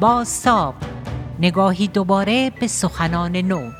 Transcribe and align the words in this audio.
باستاب 0.00 0.74
نگاهی 1.40 1.88
دوباره 1.88 2.52
به 2.60 2.66
سخنان 2.66 3.36
نو. 3.36 3.70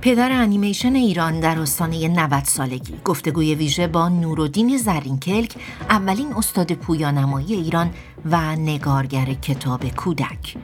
پدر 0.00 0.32
انیمیشن 0.32 0.94
ایران 0.94 1.40
در 1.40 1.58
آستانه 1.58 2.08
90 2.08 2.44
سالگی. 2.44 2.94
گفتگوی 3.04 3.54
ویژه 3.54 3.86
با 3.86 4.08
نورالدین 4.08 4.76
زرینکلک 4.76 5.54
اولین 5.90 6.32
استاد 6.36 6.72
پویانمایی 6.72 7.54
ایران 7.54 7.90
و 8.24 8.56
نگارگر 8.56 9.24
کتاب 9.24 9.88
کودک. 9.88 10.56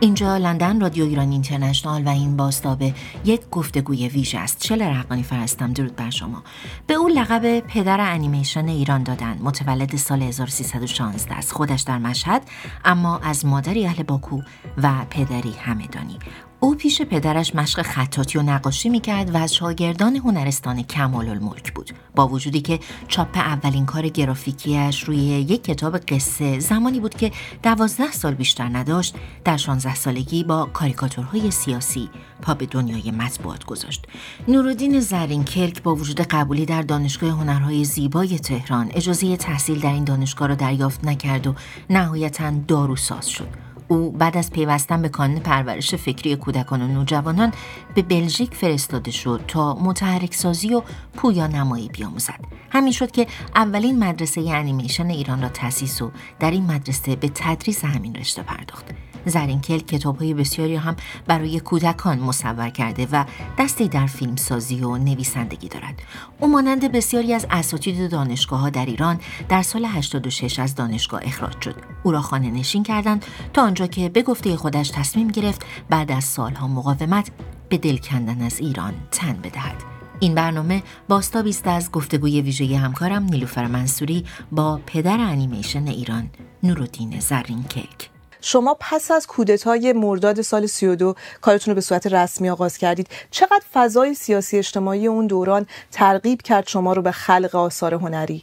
اینجا 0.00 0.36
لندن 0.36 0.80
رادیو 0.80 1.04
ایران 1.04 1.30
اینترنشنال 1.30 2.02
و 2.04 2.08
این 2.08 2.36
باستابه 2.36 2.94
یک 3.24 3.40
گفتگوی 3.50 4.08
ویژه 4.08 4.38
است. 4.38 4.58
چه 4.60 4.76
رقانی 4.76 5.22
فرستم؟ 5.22 5.72
درود 5.72 5.96
بر 5.96 6.10
شما. 6.10 6.42
به 6.86 6.94
او 6.94 7.08
لقب 7.08 7.60
پدر 7.60 8.00
انیمیشن 8.00 8.68
ایران 8.68 9.02
دادن. 9.02 9.38
متولد 9.42 9.96
سال 9.96 10.22
1316 10.22 11.34
است. 11.34 11.52
خودش 11.52 11.80
در 11.80 11.98
مشهد 11.98 12.42
اما 12.84 13.18
از 13.18 13.46
مادری 13.46 13.86
اهل 13.86 14.02
باکو 14.02 14.40
و 14.82 14.92
پدری 15.10 15.52
همدانی. 15.52 16.18
او 16.60 16.74
پیش 16.74 17.02
پدرش 17.02 17.54
مشق 17.54 17.82
خطاطی 17.82 18.38
و 18.38 18.42
نقاشی 18.42 18.88
می‌کرد 18.88 19.34
و 19.34 19.36
از 19.36 19.54
شاگردان 19.54 20.16
هنرستان 20.16 20.82
کمال 20.82 21.28
الملک 21.28 21.72
بود. 21.72 21.90
با 22.14 22.28
وجودی 22.28 22.60
که 22.60 22.80
چاپ 23.08 23.36
اولین 23.36 23.86
کار 23.86 24.08
گرافیکیش 24.08 25.04
روی 25.04 25.16
یک 25.18 25.64
کتاب 25.64 25.98
قصه 25.98 26.58
زمانی 26.60 27.00
بود 27.00 27.14
که 27.14 27.32
دوازده 27.62 28.12
سال 28.12 28.34
بیشتر 28.34 28.68
نداشت 28.72 29.14
در 29.44 29.56
16 29.56 29.94
سالگی 29.94 30.44
با 30.44 30.68
کاریکاتورهای 30.72 31.50
سیاسی 31.50 32.08
پا 32.42 32.54
به 32.54 32.66
دنیای 32.66 33.10
مطبوعات 33.10 33.64
گذاشت. 33.64 34.06
نورالدین 34.48 35.00
زرین 35.00 35.44
کلک 35.44 35.82
با 35.82 35.94
وجود 35.94 36.20
قبولی 36.20 36.66
در 36.66 36.82
دانشگاه 36.82 37.30
هنرهای 37.30 37.84
زیبای 37.84 38.38
تهران 38.38 38.90
اجازه 38.94 39.36
تحصیل 39.36 39.80
در 39.80 39.92
این 39.92 40.04
دانشگاه 40.04 40.48
را 40.48 40.54
دریافت 40.54 41.04
نکرد 41.04 41.46
و 41.46 41.54
نهایتا 41.90 42.50
داروساز 42.68 43.28
شد. 43.28 43.67
او 43.88 44.10
بعد 44.10 44.36
از 44.36 44.50
پیوستن 44.50 45.02
به 45.02 45.08
کانون 45.08 45.38
پرورش 45.38 45.94
فکری 45.94 46.36
کودکان 46.36 46.82
و 46.82 46.88
نوجوانان 46.88 47.52
به 47.94 48.02
بلژیک 48.02 48.54
فرستاده 48.54 49.10
شد 49.10 49.40
تا 49.48 49.74
متحرک 49.74 50.34
سازی 50.34 50.74
و 50.74 50.82
پویا 51.16 51.46
نمایی 51.46 51.88
بیاموزد. 51.88 52.40
همین 52.70 52.92
شد 52.92 53.10
که 53.10 53.26
اولین 53.54 53.98
مدرسه 53.98 54.40
انیمیشن 54.40 55.06
ایران 55.06 55.42
را 55.42 55.48
تأسیس 55.48 56.02
و 56.02 56.10
در 56.40 56.50
این 56.50 56.66
مدرسه 56.66 57.16
به 57.16 57.30
تدریس 57.34 57.84
همین 57.84 58.14
رشته 58.14 58.42
پرداخت. 58.42 58.84
زرینکل 59.28 59.78
کتاب 59.78 60.18
های 60.18 60.34
بسیاری 60.34 60.76
هم 60.76 60.96
برای 61.26 61.60
کودکان 61.60 62.18
مصور 62.18 62.70
کرده 62.70 63.08
و 63.12 63.24
دستی 63.58 63.88
در 63.88 64.06
فیلمسازی 64.06 64.80
و 64.80 64.96
نویسندگی 64.96 65.68
دارد. 65.68 66.02
او 66.40 66.48
مانند 66.48 66.92
بسیاری 66.92 67.34
از 67.34 67.46
اساتید 67.50 68.10
دانشگاه 68.10 68.60
ها 68.60 68.70
در 68.70 68.86
ایران 68.86 69.20
در 69.48 69.62
سال 69.62 69.84
86 69.84 70.58
از 70.58 70.74
دانشگاه 70.74 71.20
اخراج 71.24 71.62
شد. 71.62 71.74
او 72.02 72.12
را 72.12 72.20
خانه 72.20 72.50
نشین 72.50 72.82
کردند 72.82 73.24
تا 73.52 73.62
آنجا 73.62 73.86
که 73.86 74.08
به 74.08 74.22
گفته 74.22 74.56
خودش 74.56 74.90
تصمیم 74.90 75.28
گرفت 75.28 75.66
بعد 75.90 76.12
از 76.12 76.24
سالها 76.24 76.68
مقاومت 76.68 77.30
به 77.68 77.78
دل 77.78 77.96
کندن 77.96 78.42
از 78.42 78.60
ایران 78.60 78.94
تن 79.10 79.32
بدهد. 79.32 79.98
این 80.20 80.34
برنامه 80.34 80.82
باستابی 81.08 81.50
است 81.50 81.66
از 81.66 81.92
گفتگوی 81.92 82.40
ویژه 82.40 82.76
همکارم 82.76 83.22
نیلوفر 83.22 83.66
منصوری 83.66 84.24
با 84.52 84.80
پدر 84.86 85.20
انیمیشن 85.20 85.88
ایران 85.88 86.30
نورالدین 86.62 87.20
زرینکک. 87.20 88.07
شما 88.40 88.76
پس 88.80 89.10
از 89.10 89.26
کودتای 89.26 89.92
مرداد 89.92 90.42
سال 90.42 90.66
32 90.66 91.14
کارتون 91.40 91.72
رو 91.72 91.74
به 91.74 91.80
صورت 91.80 92.06
رسمی 92.06 92.50
آغاز 92.50 92.78
کردید. 92.78 93.08
چقدر 93.30 93.62
فضای 93.72 94.14
سیاسی 94.14 94.58
اجتماعی 94.58 95.06
اون 95.06 95.26
دوران 95.26 95.66
ترغیب 95.92 96.42
کرد 96.42 96.68
شما 96.68 96.92
رو 96.92 97.02
به 97.02 97.12
خلق 97.12 97.56
آثار 97.56 97.94
هنری؟ 97.94 98.42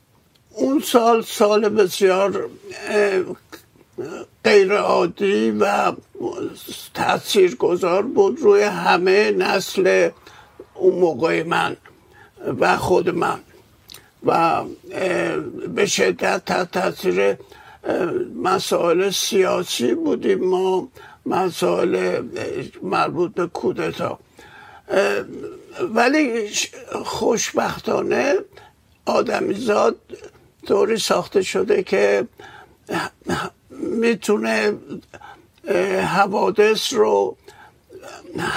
اون 0.50 0.80
سال 0.80 1.22
سال 1.22 1.70
بسیار 1.70 2.50
غیر 4.44 4.74
عادی 4.74 5.52
و 5.52 5.94
تأثیر 6.94 7.56
گذار 7.56 8.02
بود 8.02 8.40
روی 8.40 8.64
همه 8.64 9.32
نسل 9.32 10.10
اون 10.74 10.96
موقع 11.00 11.44
من 11.44 11.78
و 12.60 12.78
خود 12.78 13.10
من. 13.10 13.40
و 14.26 14.64
به 15.76 15.86
شدت 15.86 16.72
تاثیر 16.72 17.38
مسائل 18.36 19.10
سیاسی 19.10 19.94
بودیم 19.94 20.40
ما 20.40 20.88
مسائل 21.26 22.24
مربوط 22.82 23.34
به 23.34 23.48
کودتا. 23.48 24.20
ولی 25.94 26.50
خوشبختانه 27.06 28.36
آدمیزاد 29.06 29.96
طوری 30.68 30.98
ساخته 30.98 31.42
شده 31.42 31.84
که 31.84 32.28
می‌تونه 33.70 34.74
حوادث 36.16 36.94
رو 36.94 37.38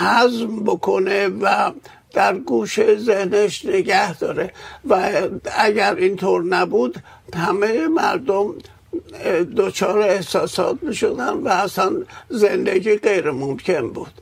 حزم 0.00 0.65
بکنه 0.65 1.28
و 1.28 1.72
در 2.12 2.38
گوشه 2.38 2.97
ذهنش 2.97 3.65
نگه 3.65 4.19
داره. 4.19 4.53
و 4.88 5.22
اگر 5.56 5.94
اینطور 5.94 6.44
نبود 6.44 7.03
همه 7.34 7.88
مردم 7.88 8.55
دچار 9.56 9.98
احساسات 9.98 10.82
می 10.82 10.94
شدن 10.94 11.32
و 11.32 11.48
اصلا 11.48 11.92
زندگی 12.28 12.96
غیر 12.96 13.30
ممکن 13.30 13.91
بود. 13.91 14.12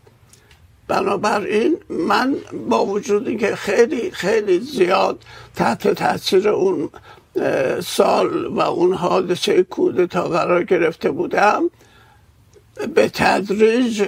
بنابراین 0.89 1.77
من 1.89 2.37
با 2.69 2.87
وجود 2.87 3.39
که 3.39 3.57
خیلی 3.57 4.11
خیلی 4.11 4.61
زیاد 4.61 5.19
تحت 5.57 5.89
تاثیر 5.89 6.49
اون 6.49 6.91
سال 7.81 8.47
و 8.47 8.61
اون 8.61 8.95
حادثه 8.95 9.63
کودتا 9.63 10.29
قرار 10.29 10.65
گرفته 10.65 11.11
بودم 11.11 11.71
به 12.95 13.09
تدریج 13.09 14.03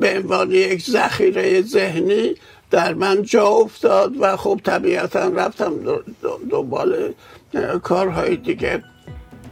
به 0.00 0.16
عنوان 0.16 0.50
یک 0.50 0.82
ذخیره 0.82 1.62
ذهنی 1.62 2.34
در 2.70 2.94
من 2.94 3.22
جا 3.22 3.46
افتاد 3.46 4.12
و 4.20 4.36
خب 4.36 4.60
طبیعتا 4.64 5.28
رفتم 5.28 5.74
دنبال 6.50 7.14
کارهای 7.82 8.36
دیگه. 8.36 8.82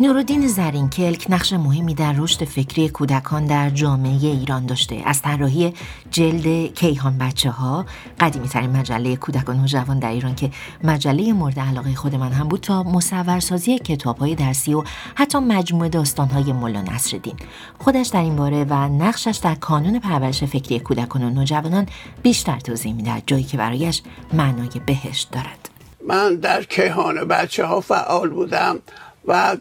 نورالدین 0.00 0.46
زرینکلک 0.46 1.26
نقش 1.28 1.52
مهمی 1.52 1.94
در 1.94 2.14
رشد 2.18 2.44
فکری 2.44 2.88
کودکان 2.88 3.46
در 3.46 3.70
جامعه 3.70 4.12
ایران 4.12 4.66
داشته. 4.66 5.02
از 5.04 5.22
طراحی 5.22 5.74
جلد 6.10 6.74
کیهان 6.74 7.18
بچه 7.18 7.50
ها 7.50 7.86
قدیمی 8.20 8.48
ترین 8.48 8.70
مجله 8.70 9.16
کودکان 9.16 9.60
و 9.60 9.66
جوان 9.66 9.98
در 9.98 10.10
ایران 10.10 10.34
که 10.34 10.50
مجله 10.84 11.32
مورد 11.32 11.60
علاقه 11.60 11.94
خود 11.94 12.14
من 12.14 12.32
هم 12.32 12.48
بود 12.48 12.60
تا 12.60 12.82
مصورسازی 12.82 13.78
کتاب 13.78 14.18
های 14.18 14.34
درسی 14.34 14.74
و 14.74 14.82
حتی 15.14 15.38
مجموعه 15.38 15.88
داستان 15.88 16.28
های 16.28 16.52
مولا 16.52 16.82
نصرالدین. 16.82 17.36
خودش 17.78 18.06
در 18.06 18.20
این 18.20 18.36
باره 18.36 18.64
و 18.64 18.74
نقشش 18.74 19.40
در 19.42 19.54
کانون 19.54 19.98
پرورش 19.98 20.44
فکری 20.44 20.78
کودکان 20.80 21.22
و 21.22 21.30
نوجوانان 21.30 21.86
بیشتر 22.22 22.60
توضیح 22.60 22.94
می‌دهد 22.94 23.22
جایی 23.26 23.44
که 23.44 23.56
برایش 23.56 24.02
معنای 24.32 24.80
بهشت 24.86 25.30
دارد. 25.30 25.68
من 26.08 26.34
در 26.34 26.62
کیهان 26.62 27.24
بچه 27.24 27.64
ها 27.64 27.80
فعال 27.80 28.30
بودم. 28.30 28.78
و 29.28 29.56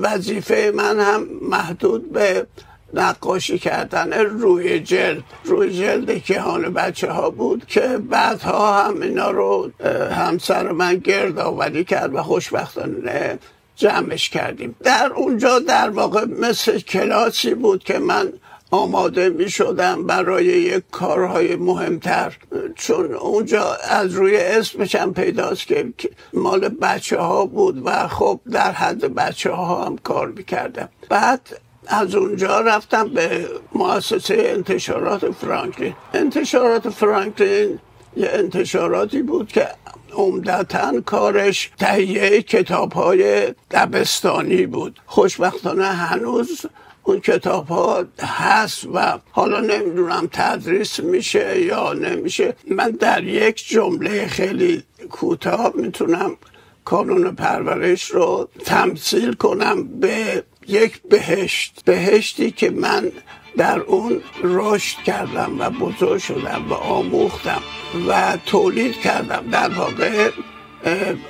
وظیفه 0.00 0.72
من 0.74 1.00
هم 1.00 1.26
محدود 1.42 2.12
به 2.12 2.46
نقاشی 2.94 3.58
کردن 3.58 4.12
روی 4.12 4.80
جلد. 4.80 5.22
روی 5.44 5.78
جلد 5.78 6.22
کهان 6.22 6.74
بچه 6.74 7.10
ها 7.10 7.30
بود 7.30 7.66
که 7.66 7.98
بعدها 8.10 8.82
هم 8.82 9.00
اینا 9.00 9.30
رو 9.30 9.70
همسر 10.10 10.72
من 10.72 10.96
گرد 10.96 11.38
آوری 11.38 11.84
کرد 11.84 12.14
و 12.14 12.22
خوشبختانه 12.22 13.38
جمعش 13.76 14.28
کردیم. 14.28 14.76
در 14.84 15.12
اونجا 15.16 15.58
در 15.58 15.90
واقع 15.90 16.24
مثل 16.24 16.78
کلاسی 16.78 17.54
بود 17.54 17.84
که 17.84 17.98
من 17.98 18.32
آماده 18.70 19.28
می 19.28 19.50
شدم 19.50 20.06
برای 20.06 20.44
یک 20.44 20.84
کارهای 20.90 21.56
مهمتر. 21.56 22.36
چون 22.74 23.14
اونجا 23.14 23.74
از 23.74 24.14
روی 24.14 24.36
اسمش 24.36 24.94
هم 24.94 25.14
پیداست 25.14 25.66
که 25.66 25.92
مال 26.32 26.68
بچه 26.68 27.18
ها 27.18 27.46
بود 27.46 27.82
و 27.84 28.08
خب 28.08 28.40
در 28.50 28.72
حد 28.72 29.14
بچه 29.14 29.50
ها 29.50 29.84
هم 29.84 29.98
کار 29.98 30.28
می‌کردم. 30.28 30.88
بعد 31.08 31.40
از 31.86 32.14
اونجا 32.14 32.60
رفتم 32.60 33.08
به 33.08 33.48
مؤسسه 33.74 34.36
انتشارات 34.38 35.30
فرانکلین. 35.30 35.94
انتشارات 36.14 36.88
فرانکلین 36.88 37.78
یه 38.16 38.30
انتشاراتی 38.32 39.22
بود 39.22 39.48
که 39.48 39.68
عمدتا 40.12 41.00
کارش 41.00 41.70
تهیه 41.78 42.42
کتاب 42.42 42.92
های 42.92 43.54
دبستانی 43.70 44.66
بود. 44.66 45.00
خوشبختانه 45.06 45.84
هنوز 45.84 46.66
اون 47.08 47.20
کتاب 47.20 47.68
ها 47.68 48.04
هست 48.20 48.86
و 48.94 49.18
حالا 49.30 49.60
نمی‌دونم 49.60 50.28
تدریس 50.32 51.00
میشه 51.00 51.62
یا 51.62 51.92
نمیشه. 51.92 52.54
من 52.70 52.90
در 52.90 53.24
یک 53.24 53.68
جمله 53.68 54.26
خیلی 54.26 54.82
کوتاه 55.10 55.72
می‌تونم 55.74 56.36
کانون 56.84 57.34
پرورش 57.34 58.04
رو 58.04 58.48
تمثیل 58.64 59.32
کنم 59.32 60.00
به 60.00 60.44
یک 60.66 61.02
بهشت. 61.02 61.82
بهشتی 61.84 62.50
که 62.50 62.70
من 62.70 63.12
در 63.56 63.80
اون 63.80 64.20
رشد 64.42 64.98
کردم 64.98 65.60
و 65.60 65.70
بزرگ 65.70 66.18
شدم 66.18 66.66
و 66.70 66.74
آموختم 66.74 67.62
و 68.08 68.38
تولید 68.46 69.00
کردم. 69.00 69.44
در 69.50 69.68
واقع 69.68 70.30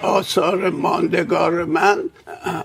آثار 0.03 0.71
ماندگار 0.71 1.65
من 1.65 1.99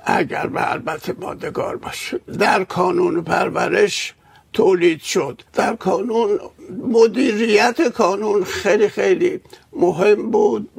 اگر 0.06 0.48
به 0.48 0.72
البته 0.72 1.14
ماندگار 1.20 1.76
باشه. 1.76 2.20
در 2.40 2.64
کانون 2.64 3.24
پرورش 3.24 4.14
تولید 4.54 5.02
شد. 5.02 5.42
در 5.54 5.76
کانون 5.76 6.40
مدیریت 6.84 7.82
کانون 7.82 8.44
خیلی 8.44 8.88
خیلی 8.88 9.40
مهم 9.74 10.32
بود. 10.32 10.70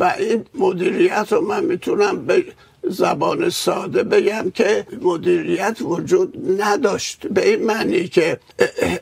و 0.00 0.14
این 0.18 0.44
مدیریت 0.54 1.26
رو 1.30 1.40
من 1.40 1.64
می‌تونم 1.64 2.26
به 2.26 2.44
زبان 2.82 3.50
ساده 3.50 4.02
بگم 4.02 4.50
که 4.50 4.86
مدیریت 5.02 5.76
وجود 5.80 6.62
نداشت. 6.62 7.26
به 7.26 7.48
این 7.48 7.64
معنی 7.64 8.08
که 8.08 8.40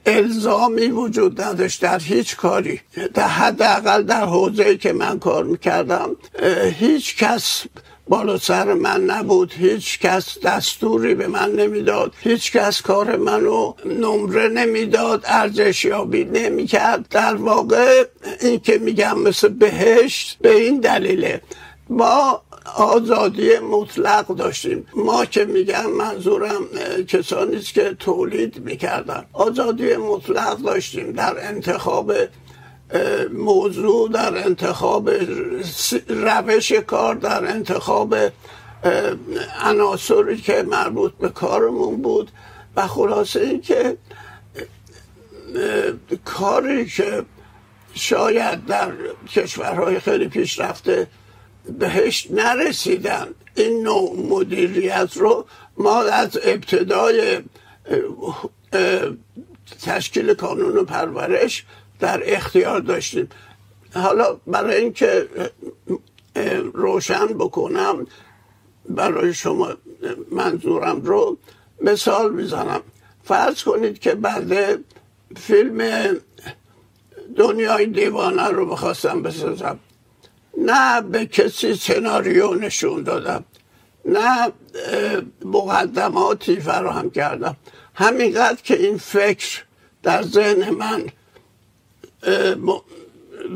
الزامی 0.07 0.87
وجود 0.87 1.41
نداشت 1.41 1.83
در 1.83 1.99
هیچ 1.99 2.37
کاری. 2.37 2.81
در 3.15 3.29
حداقل 3.29 4.03
در 4.03 4.25
حوزه 4.25 4.77
که 4.77 4.93
من 4.93 5.19
کار 5.19 5.45
می‌کردم 5.45 6.17
هیچ 6.79 7.17
کس 7.17 7.65
بالا 8.09 8.39
سر 8.39 8.75
من 8.75 9.05
نبود. 9.05 9.53
هیچ 9.53 9.99
کس 10.01 10.39
دستوری 10.39 11.15
به 11.15 11.27
من 11.27 11.53
نمی‌داد. 11.53 12.15
هیچ 12.21 12.53
کس 12.53 12.83
کار 12.83 13.17
منو 13.17 13.75
نمره 13.85 14.49
نمی‌داد. 14.49 15.23
ارزشیابی 15.25 16.25
نمی‌کرد. 16.25 17.09
در 17.11 17.35
واقع 17.35 18.05
این 18.41 18.61
که 18.61 18.79
میگم 18.79 19.19
مثل 19.19 19.49
بهشت 19.49 20.39
به 20.41 20.57
این 20.57 20.81
دلیله. 20.81 21.41
ما 21.89 22.43
آزادی 22.77 23.59
مطلق 23.59 24.27
داشتیم. 24.27 24.87
ما 24.97 25.25
که 25.25 25.45
میگم 25.45 25.91
منظورم 25.91 26.63
کسانی 27.09 27.61
که 27.61 27.97
تولید 27.99 28.65
می‌کردن. 28.65 29.25
آزادی 29.33 29.97
مطلق 29.97 30.57
داشتیم 30.59 31.13
در 31.13 31.49
انتخاب 31.49 32.13
موضوع 33.33 34.11
در 34.11 34.45
انتخاب 34.45 35.11
روش 36.09 36.73
کار 36.73 37.15
در 37.15 37.51
انتخاب 37.51 38.17
عناصری 39.61 40.37
که 40.37 40.63
مربوط 40.63 41.13
به 41.13 41.29
کارمون 41.29 42.03
بود 42.03 42.31
و 42.77 42.87
خلاصه 42.87 43.41
این 43.41 43.61
که 43.61 43.97
کاری 46.25 46.87
که 46.87 47.25
شاید 47.95 48.67
در 48.67 48.93
کشورهای 49.29 50.01
خیلی 50.01 50.29
پیشرفته 50.29 51.07
بهش 51.79 52.27
نرسیدن 52.31 53.29
این 53.55 53.83
نوع 53.83 54.17
مدیریت 54.29 55.17
رو 55.17 55.47
ما 55.77 56.03
از 56.03 56.39
ابتدای 56.45 57.39
تشکیل 59.83 60.35
کانون 60.35 60.85
پرورش 60.85 61.65
در 61.99 62.23
اختیار 62.25 62.81
داشتیم. 62.81 63.29
حالا 63.95 64.37
برای 64.47 64.77
اینکه 64.77 65.29
روشن 66.73 67.27
بکنم 67.27 68.07
برای 68.89 69.35
شما 69.35 69.75
منظورم 70.31 71.01
رو 71.01 71.39
مثال 71.81 72.35
می‌زنم 72.35 72.81
فرض 73.25 73.63
کنید 73.63 73.99
که 73.99 74.15
بعد 74.15 74.79
فیلم 75.37 75.81
دنیای 77.37 77.87
دیوانه 77.87 78.49
رو 78.49 78.67
بخواستم 78.67 79.23
بسازم. 79.23 79.79
نه 80.59 81.01
به 81.01 81.27
کسی 81.27 81.75
سناریو 81.75 82.55
نشون 82.55 83.03
دادم. 83.03 83.45
نه 84.05 84.53
مقدماتی 85.45 86.61
فراهم 86.61 87.11
کردم. 87.11 87.57
همینقدر 87.95 88.63
که 88.63 88.77
این 88.83 88.99
فکر 88.99 89.65
در 90.03 90.23
ذهن 90.23 90.71
من 90.71 91.07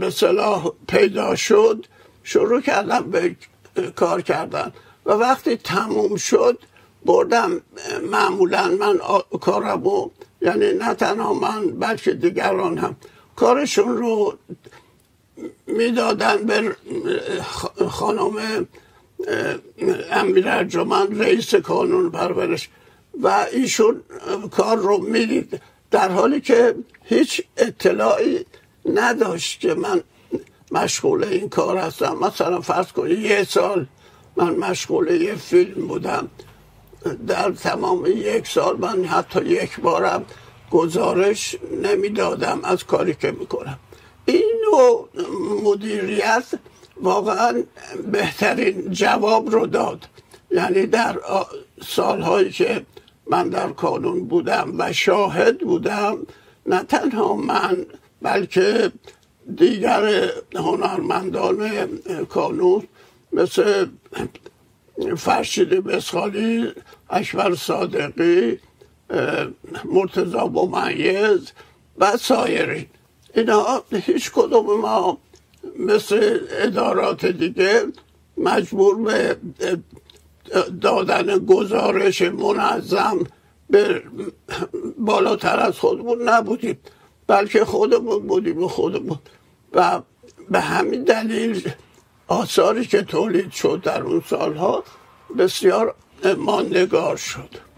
به 0.01 0.11
صلاح 0.11 0.73
پیدا 0.89 1.35
شد 1.35 1.87
شروع 2.25 2.61
کردم 2.61 3.11
به 3.11 3.37
کار 3.97 4.23
کردن 4.23 4.73
و 5.07 5.13
وقتی 5.13 5.57
تموم 5.57 6.17
شد 6.17 6.59
بردم 7.05 7.61
معمولا 8.11 8.69
من 8.69 8.99
کارمو 9.41 10.11
یعنی 10.43 10.73
نه 10.73 10.95
تنها 10.95 11.35
من 11.35 11.67
بلکه 11.67 12.13
دیگران 12.13 12.79
هم. 12.79 12.97
کارشون 13.37 13.97
رو 13.97 14.39
می‌دادن 15.67 16.37
به 16.37 16.77
خانم 17.89 18.67
امیر 20.11 20.49
ارجمند 20.49 21.23
رئیس 21.23 21.55
کانون 21.55 22.11
پرورش 22.11 22.69
و 23.23 23.47
ایشون 23.53 24.03
کار 24.51 24.77
رو 24.77 24.99
می‌دید. 24.99 25.61
در 25.91 26.09
حالی 26.09 26.41
که 26.41 26.75
هیچ 27.05 27.43
اطلاعی 27.57 28.47
نداشت 28.87 29.61
که 29.61 29.75
من 29.75 30.03
مشغول 30.73 31.25
این 31.25 31.49
کار 31.49 31.77
هستم. 31.77 32.17
مثلا 32.21 32.61
فرض 32.61 32.93
کنید 32.93 33.19
یه 33.19 33.45
سال 33.45 33.87
من 34.37 34.57
مشغول 34.57 35.11
یه 35.11 35.35
فیلم 35.35 35.87
بودم. 35.87 36.29
در 37.27 37.51
تمام 37.51 38.07
یک 38.07 38.47
سال 38.47 38.77
من 38.79 39.05
حتی 39.05 39.45
یک 39.45 39.81
بارم 39.81 40.25
گزارش 40.71 41.57
نمی‌دادم 41.83 42.61
از 42.63 42.85
کاری 42.85 43.15
که 43.15 43.31
می‌کنم. 43.31 43.79
این 44.25 44.53
نوع 44.71 45.09
مدیریت 45.65 46.45
واقعا 47.03 47.63
بهترین 48.13 48.91
جواب 48.91 49.51
رو 49.51 49.67
داد. 49.67 50.09
یعنی 50.51 50.87
در 50.87 51.19
سالهایی 51.87 52.51
که 52.51 52.87
من 53.31 53.49
در 53.49 53.69
کانون 53.69 54.25
بودم 54.25 54.75
و 54.79 54.93
شاهد 54.93 55.59
بودم 55.59 56.19
نه 56.67 56.83
تنها 56.83 57.35
من 57.35 57.87
بلکه 58.23 58.93
دیگر 59.57 60.31
هنرمندان 60.55 61.89
کانون 62.29 62.83
مثل 63.33 63.87
فرشید 65.17 65.69
بسخالی 65.69 66.73
اکبر 67.11 67.55
صادقی 67.55 68.59
مرتضا 69.85 70.47
بومیز 70.47 71.53
و 71.99 72.17
سایرین 72.17 72.87
اینا 73.35 73.83
هیچ 73.93 74.31
کدوم 74.31 74.81
ما 74.81 75.19
مثل 75.79 76.41
ادارات 76.51 77.27
دیگه 77.27 77.87
مجبور 78.37 79.03
به 79.03 79.37
دادن 80.81 81.39
گزارش 81.39 82.23
منظم 82.23 83.19
به 83.71 84.03
بالاتر 84.99 85.61
از 85.61 85.79
خودمون 85.79 86.29
نبودیم. 86.29 86.79
بلکه 87.31 87.65
خودمون 87.65 88.27
بودیم 88.27 88.63
و 88.63 88.69
خودمون. 88.69 89.19
و 89.73 90.01
به 90.51 90.61
همین 90.61 91.05
دلیل 91.05 91.73
آثاری 92.29 92.87
که 92.87 93.03
تولید 93.03 93.53
شد 93.53 93.81
در 93.85 94.03
اون 94.03 94.23
سالها 94.27 94.85
بسیار 95.39 95.95
ماندگار 96.37 97.17
شد. 97.17 97.70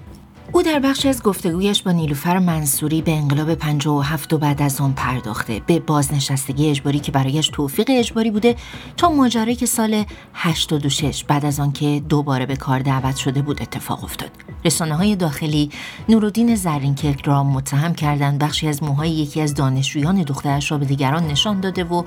او 0.54 0.62
در 0.62 0.78
بخشی 0.78 1.08
از 1.08 1.22
گفتگویش 1.22 1.82
با 1.82 1.92
نیلوفر 1.92 2.38
منصوری 2.38 3.02
به 3.02 3.12
انقلاب 3.12 3.54
57 3.54 4.32
و 4.32 4.38
بعد 4.38 4.62
از 4.62 4.80
آن 4.80 4.92
پرداخته. 4.92 5.60
به 5.66 5.80
بازنشستگی 5.80 6.70
اجباری 6.70 6.98
که 6.98 7.12
برایش 7.12 7.48
توفیق 7.48 7.86
اجباری 7.90 8.30
بوده 8.30 8.56
تا 8.96 9.10
ماجرایی 9.10 9.56
که 9.56 9.66
سال 9.66 10.04
86 10.34 11.24
بعد 11.24 11.44
از 11.44 11.60
آنکه 11.60 12.02
دوباره 12.08 12.46
به 12.46 12.56
کار 12.56 12.78
دعوت 12.78 13.16
شده 13.16 13.42
بود 13.42 13.62
اتفاق 13.62 14.04
افتاد. 14.04 14.30
رسانه 14.64 14.94
های 14.94 15.16
داخلی 15.16 15.70
نورالدین 16.08 16.54
زرینکرک 16.54 17.20
را 17.24 17.44
متهم 17.44 17.94
کردند. 17.94 18.38
بخشی 18.38 18.68
از 18.68 18.82
موهای 18.82 19.10
یکی 19.10 19.40
از 19.40 19.54
دانشجویان 19.54 20.22
دخترش 20.22 20.72
را 20.72 20.78
به 20.78 20.84
دیگران 20.84 21.26
نشان 21.26 21.60
داده 21.60 21.84
و 21.84 22.02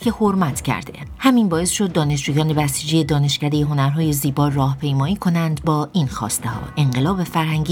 که 0.00 0.10
حرمت 0.10 0.60
کرده. 0.60 0.92
همین 1.18 1.48
باعث 1.48 1.70
شد 1.70 1.92
دانشجویان 1.92 2.52
بسیجی 2.52 3.04
دانشکده 3.04 3.64
هنرهای 3.64 4.12
زیبا 4.12 4.48
راهپیمایی 4.48 5.16
کنند 5.16 5.64
با 5.64 5.88
این 5.92 6.06
خواسته 6.06 6.48
ها. 6.48 6.60
انقلاب 6.76 7.24
فرهنگی 7.24 7.69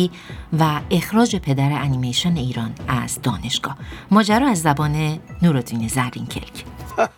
و 0.58 0.80
اخراج 0.90 1.36
پدر 1.36 1.72
انیمیشن 1.72 2.36
ایران 2.36 2.74
از 2.88 3.18
دانشگاه. 3.22 3.76
ماجرا 4.10 4.48
از 4.48 4.62
زبان 4.62 5.20
نورالدین 5.42 5.88
زرینکرک 5.88 6.64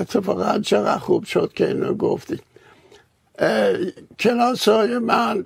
اتفاقا 0.00 0.58
چقدر 0.58 0.98
خوب 0.98 1.24
شد 1.24 1.52
که 1.54 1.68
اینو 1.68 1.94
گفتی. 1.94 2.40
کلاس 4.18 4.68
های 4.68 4.98
من 4.98 5.44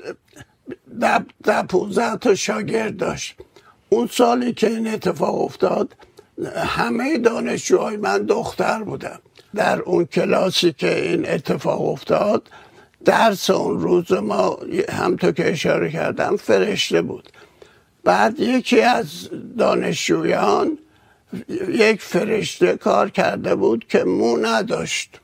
در 1.45 1.63
پونزه 1.69 2.17
تا 2.17 2.35
شاگرد 2.35 2.97
داشت. 2.97 3.37
اون 3.89 4.07
سالی 4.07 4.53
که 4.53 4.67
این 4.67 4.89
اتفاق 4.89 5.41
افتاد 5.41 5.97
همه 6.57 7.19
دانشجوهای 7.19 7.97
من 7.97 8.23
دختر 8.23 8.83
بودن. 8.83 9.19
در 9.55 9.81
اون 9.81 10.05
کلاسی 10.05 10.73
که 10.73 11.11
این 11.11 11.29
اتفاق 11.29 11.89
افتاد 11.89 12.51
درس 13.05 13.51
اون 13.51 13.81
روز 13.81 14.13
ما 14.13 14.59
همطور 14.89 15.33
که 15.33 15.51
اشاره 15.51 15.93
کردم 15.93 16.37
فرشته 16.37 17.03
بود. 17.03 17.29
بعد 18.05 18.41
یکی 18.41 18.81
از 18.81 19.29
دانشجویان 19.59 20.79
یک 21.69 22.03
فرشته 22.03 22.77
کار 22.77 23.11
کرده 23.11 23.55
بود 23.55 23.87
که 23.89 24.05
مو 24.05 24.37
نداشت. 24.37 25.21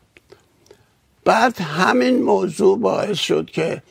بعد 1.24 1.60
همین 1.60 2.22
موضوع 2.22 2.78
باعث 2.78 3.18
شد 3.18 3.50
که 3.50 3.82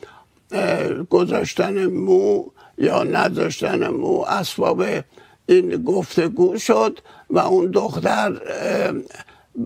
گذاشتن 1.10 1.86
مو 1.86 2.44
یا 2.78 3.02
نداشتن 3.02 3.88
مو 3.88 4.20
اسباب 4.20 4.84
این 5.46 5.82
گفتگو 5.84 6.58
شد 6.58 6.98
و 7.30 7.38
اون 7.38 7.70
دختر 7.70 8.40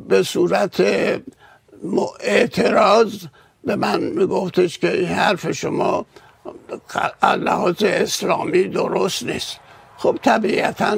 به 0.09 0.23
صورت 0.23 0.83
اعتراض 2.21 3.15
به 3.65 3.77
من 3.77 4.01
میگفتش 4.01 4.79
که 4.79 4.93
این 4.93 5.09
حرف 5.09 5.53
شما 5.53 6.07
لحاظ 7.23 7.83
اسلامی 7.83 8.69
درست 8.69 9.23
نیست. 9.23 9.57
خب 9.97 10.19
طبیعتا 10.23 10.97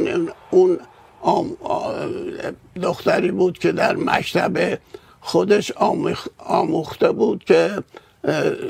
اون 0.50 0.78
دختری 2.82 3.30
بود 3.30 3.58
که 3.58 3.72
در 3.72 3.96
مکتب 3.96 4.78
خودش 5.20 5.72
آموخته 6.38 7.12
بود 7.12 7.44
که 7.44 7.82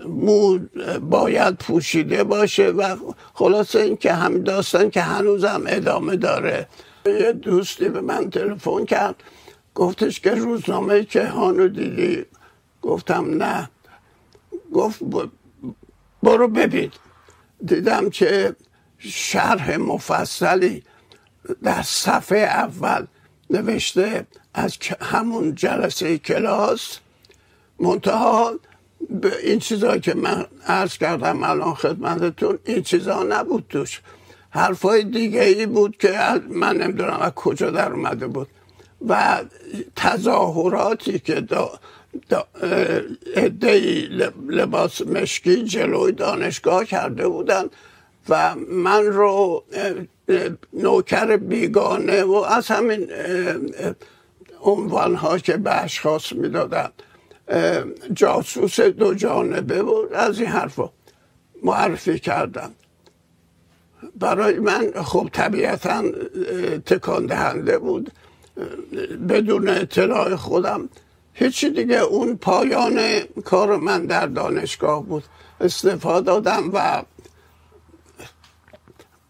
مو 0.06 0.58
باید 1.00 1.54
پوشیده 1.54 2.24
باشه 2.24 2.66
و 2.68 2.96
خلاصه 3.34 3.78
این 3.80 3.96
که 3.96 4.12
هم 4.12 4.42
داستان 4.42 4.90
که 4.90 5.00
هنوزم 5.00 5.62
ادامه 5.66 6.16
داره. 6.16 6.68
یه 7.06 7.32
دوستی 7.32 7.88
به 7.88 8.00
من 8.00 8.30
تلفن 8.30 8.84
کرد. 8.84 9.14
گفتش 9.74 10.20
که 10.20 10.30
روزنامه 10.30 11.04
که 11.04 11.26
هانو 11.26 11.68
دیدی؟ 11.68 12.24
گفتم 12.82 13.42
نه. 13.42 13.70
گفت 14.72 15.00
برو 16.22 16.48
ببین. 16.48 16.90
دیدم 17.64 18.10
که 18.10 18.56
شرح 18.98 19.76
مفصلی 19.76 20.82
در 21.62 21.82
صفحه 21.82 22.38
اول 22.38 23.06
نوشته 23.50 24.26
از 24.54 24.78
همون 25.00 25.54
جلسه 25.54 26.18
کلاس. 26.18 26.98
منتها 27.80 28.52
به 29.10 29.32
این 29.42 29.58
چیزا 29.58 29.98
که 29.98 30.14
من 30.14 30.46
عرض 30.66 30.98
کردم 30.98 31.42
الان 31.42 31.74
خدمتتون 31.74 32.58
این 32.64 32.82
چیزا 32.82 33.22
نبود 33.22 33.66
توش. 33.68 34.00
حرفای 34.50 35.04
دیگه 35.04 35.42
ای 35.42 35.66
بود 35.66 35.96
که 35.96 36.18
من 36.50 36.76
نمی‌دونم 36.76 37.18
از 37.20 37.32
کجا 37.32 37.70
در 37.70 37.92
اومده 37.92 38.26
بود. 38.26 38.48
و 39.08 39.44
تظاهراتی 39.96 41.18
که 41.18 41.40
لباس 44.48 45.02
مشکی 45.02 45.64
جلوی 45.64 46.12
دانشگاه 46.12 46.84
کرده 46.84 47.28
بودن 47.28 47.64
و 48.28 48.54
من 48.68 49.04
رو 49.04 49.64
نوکر 50.72 51.36
بیگانه 51.36 52.22
و 52.24 52.34
از 52.34 52.66
همین 52.66 53.10
عنوان 54.62 55.14
ها 55.14 55.38
که 55.38 55.56
به 55.56 55.82
اشخاص 55.82 56.32
می‌دادن 56.32 56.90
جاسوس 58.12 58.80
دو 58.80 59.14
جانبه 59.14 59.82
بود 59.82 60.12
از 60.12 60.38
این 60.38 60.48
حرفا 60.48 60.90
معرفی 61.62 62.18
کردن. 62.18 62.70
برای 64.20 64.58
من 64.58 64.92
خب 65.04 65.28
طبیعتا 65.32 66.02
تکان 66.86 67.26
دهنده 67.26 67.78
بود 67.78 68.12
بدون 69.28 69.68
اطلاع 69.68 70.36
خودم. 70.36 70.88
هیچی 71.32 71.70
دیگه. 71.70 71.98
اون 71.98 72.36
پایان 72.36 73.20
کار 73.44 73.76
من 73.76 74.06
در 74.06 74.26
دانشگاه 74.26 75.02
بود. 75.02 75.24
استفاده 75.60 76.26
دادم 76.26 76.70
و 76.72 77.02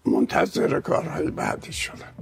منتظر 0.04 0.80
کارهای 0.80 1.30
بعدی 1.30 1.72
شدم 1.72 2.12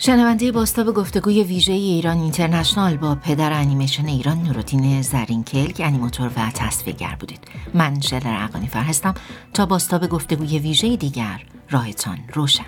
شنونده 0.00 0.52
باستاب 0.52 0.94
گفتگوی 0.94 1.44
ویژه 1.44 1.72
ایران 1.72 2.16
اینترنشنال 2.16 2.96
با 2.96 3.14
پدر 3.14 3.52
انیمیشن 3.52 4.06
ایران 4.06 4.42
نورودین 4.42 5.02
زرین 5.02 5.44
کلک 5.44 5.80
انیماتور 5.84 6.30
و 6.36 6.50
تصویرگر 6.54 7.16
بودید. 7.20 7.40
من 7.74 8.00
شلر 8.00 8.26
عقانی 8.26 8.66
هستم. 8.66 9.14
تا 9.54 9.66
باستاب 9.66 10.06
گفتگوی 10.06 10.58
ویژه 10.58 10.96
دیگر 10.96 11.42
راهتان 11.70 12.18
روشن. 12.34 12.64